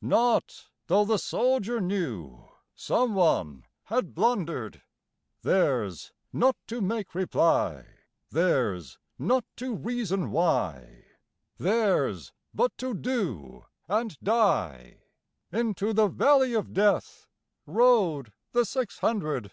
[0.00, 7.86] Not tho' the soldier knewSome one had blunder'd:Theirs not to make reply,
[8.30, 11.06] Theirs not to reason why,
[11.58, 19.50] Theirs but to do and die:Into the valley of DeathRode the six hundred.